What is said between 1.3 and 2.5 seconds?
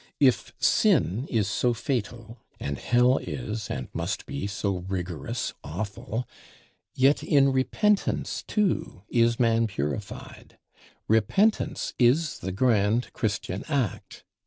so fatal,